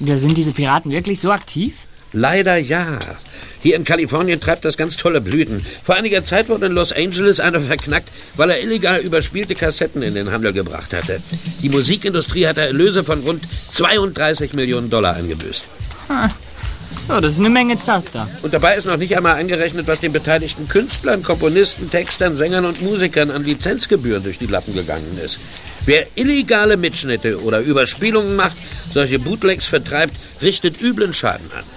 Ja, 0.00 0.16
sind 0.16 0.36
diese 0.36 0.52
Piraten 0.52 0.90
wirklich 0.90 1.20
so 1.20 1.30
aktiv? 1.30 1.74
Leider 2.12 2.56
ja. 2.56 2.98
Hier 3.62 3.76
in 3.76 3.84
Kalifornien 3.84 4.40
treibt 4.40 4.64
das 4.64 4.76
ganz 4.76 4.96
tolle 4.96 5.20
Blüten. 5.20 5.64
Vor 5.82 5.96
einiger 5.96 6.24
Zeit 6.24 6.48
wurde 6.48 6.66
in 6.66 6.72
Los 6.72 6.92
Angeles 6.92 7.40
einer 7.40 7.60
verknackt, 7.60 8.10
weil 8.36 8.50
er 8.50 8.60
illegal 8.62 9.00
überspielte 9.00 9.54
Kassetten 9.54 10.02
in 10.02 10.14
den 10.14 10.30
Handel 10.30 10.52
gebracht 10.52 10.92
hatte. 10.92 11.20
Die 11.62 11.68
Musikindustrie 11.68 12.46
hat 12.46 12.58
Erlöse 12.58 13.04
von 13.04 13.20
rund 13.20 13.42
32 13.72 14.52
Millionen 14.52 14.88
Dollar 14.88 15.16
eingebüßt. 15.16 15.64
Ha. 16.08 16.30
Ja, 17.08 17.20
das 17.20 17.32
ist 17.32 17.38
eine 17.38 17.50
Menge 17.50 17.78
Zaster. 17.78 18.28
Und 18.42 18.52
dabei 18.52 18.76
ist 18.76 18.84
noch 18.84 18.96
nicht 18.96 19.16
einmal 19.16 19.34
eingerechnet, 19.34 19.86
was 19.86 20.00
den 20.00 20.12
beteiligten 20.12 20.68
Künstlern, 20.68 21.22
Komponisten, 21.22 21.88
Textern, 21.90 22.34
Sängern 22.34 22.64
und 22.64 22.82
Musikern 22.82 23.30
an 23.30 23.44
Lizenzgebühren 23.44 24.24
durch 24.24 24.38
die 24.38 24.46
Lappen 24.46 24.74
gegangen 24.74 25.18
ist. 25.24 25.38
Wer 25.84 26.06
illegale 26.16 26.76
Mitschnitte 26.76 27.40
oder 27.42 27.60
Überspielungen 27.60 28.34
macht, 28.34 28.56
solche 28.92 29.20
Bootlegs 29.20 29.66
vertreibt, 29.66 30.14
richtet 30.42 30.80
üblen 30.80 31.14
Schaden 31.14 31.48
an. 31.56 31.76